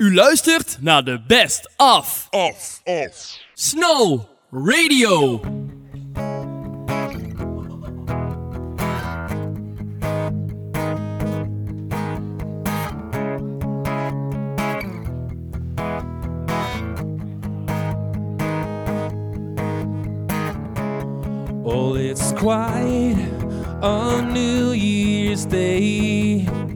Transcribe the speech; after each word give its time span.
U 0.00 0.14
luistert 0.14 0.76
naar 0.80 1.04
de 1.04 1.20
Best 1.26 1.70
Of 1.76 2.26
Off, 2.30 2.80
off. 2.84 3.38
Snow 3.54 4.20
Radio. 4.50 5.40
Oh, 21.62 21.98
it's 21.98 22.32
quiet 22.32 23.16
on 23.80 24.32
New 24.32 24.74
Year's 24.74 25.46
Day. 25.46 26.69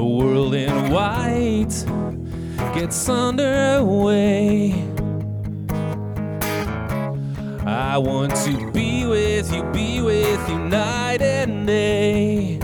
A 0.00 0.02
world 0.02 0.54
in 0.54 0.90
white 0.90 1.74
gets 2.74 3.06
underway. 3.06 4.72
I 7.66 7.98
want 7.98 8.34
to 8.46 8.70
be 8.72 9.04
with 9.04 9.52
you, 9.54 9.62
be 9.74 10.00
with 10.00 10.48
you 10.48 10.58
night 10.58 11.20
and 11.20 11.66
day. 11.66 12.56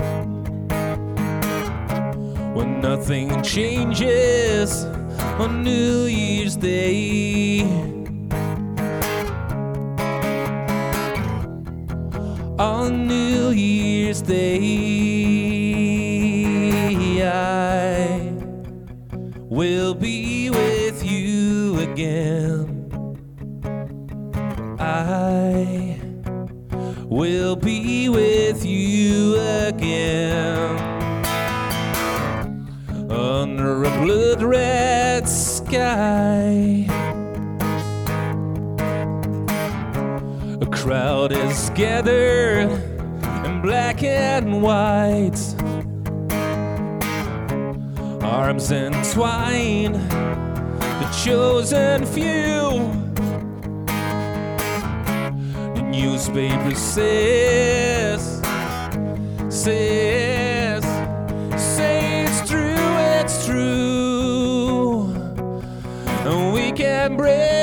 When 2.55 2.81
nothing 2.81 3.43
changes 3.43 4.85
on 5.37 5.61
New 5.61 6.05
Year's 6.05 6.55
Day. 6.55 7.61
on 12.57 13.07
New 13.07 13.51
Year's 13.51 14.23
Day. 14.23 15.36
Will 19.57 19.95
be 19.95 20.51
with 20.51 21.03
you 21.03 21.79
again. 21.79 23.17
I 24.79 25.99
will 27.05 27.55
be 27.55 28.07
with 28.07 28.63
you 28.63 29.35
again. 29.65 30.77
Under 33.09 33.83
a 33.83 33.89
blood 34.05 34.43
red 34.43 35.27
sky. 35.27 36.85
A 40.61 40.67
crowd 40.67 41.31
is 41.31 41.71
gathered 41.71 42.69
in 43.43 43.61
black 43.63 44.03
and 44.03 44.61
white. 44.61 45.39
Arms 48.29 48.73
entwine 48.73 49.93
the 49.93 51.09
chosen 51.23 52.05
few. 52.05 52.91
The 55.75 55.81
newspaper 55.81 56.75
says, 56.75 58.41
says, 59.49 60.83
say 61.55 62.25
it's 62.25 62.49
true, 62.49 62.97
it's 63.21 63.45
true. 63.45 65.13
And 66.25 66.53
we 66.53 66.73
can 66.73 67.15
break 67.15 67.56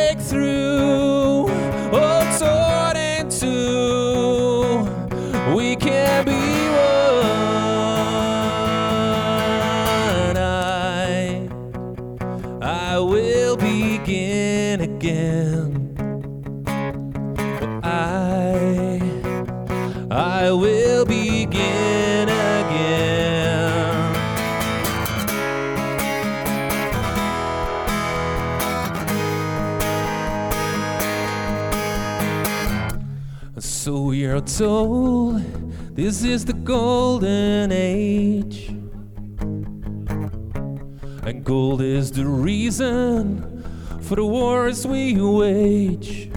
So 33.58 34.02
we 34.02 34.26
are 34.26 34.40
told 34.40 35.40
this 35.94 36.24
is 36.24 36.44
the 36.44 36.54
golden 36.54 37.70
age. 37.70 38.68
And 41.22 41.44
gold 41.44 41.80
is 41.80 42.10
the 42.10 42.26
reason 42.26 43.64
for 44.00 44.16
the 44.16 44.26
wars 44.26 44.84
we 44.84 45.14
wage. 45.20 46.30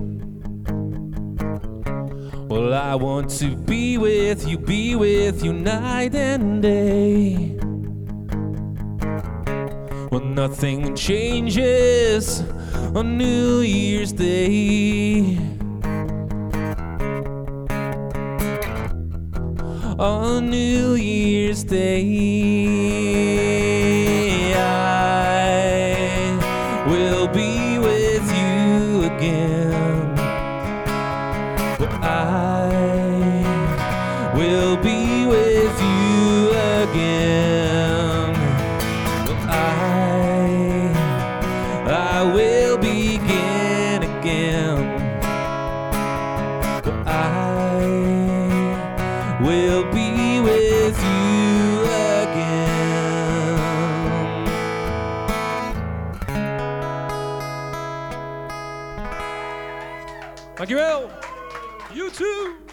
Well, 2.50 2.76
I 2.76 2.94
want 2.94 3.32
to 3.40 3.56
be 3.56 3.98
with 3.98 4.48
you, 4.48 4.60
be 4.60 4.96
with 4.96 5.44
you 5.44 5.54
night 5.54 6.14
and 6.14 6.62
day. 6.62 7.34
When 10.10 10.36
nothing 10.36 10.96
changes 10.96 12.42
on 12.96 13.18
New 13.18 13.62
Year's 13.62 14.14
Day. 14.14 15.57
On 20.00 20.50
New 20.50 20.94
Year's 20.96 21.64
Day. 21.64 22.04
I 24.56 26.38
will 26.88 27.28
be 27.28 27.80
with 27.80 28.32
you 28.38 29.04
again. 29.06 30.14
I 32.04 32.70
will 34.36 34.78
be 34.78 35.26
with 35.26 35.82
you 35.82 36.50
again. 36.84 38.36
I, 39.50 40.94
I 41.88 42.24
will 42.36 42.78
begin 42.78 44.04
again. 44.04 44.86
I 47.08 47.48
will 49.42 49.77
with 51.02 52.36
you. 52.38 52.88
Dankjewel. 60.56 61.12
You 61.94 62.10
too. 62.12 62.67